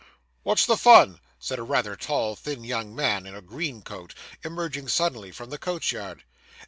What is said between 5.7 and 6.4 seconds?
yard.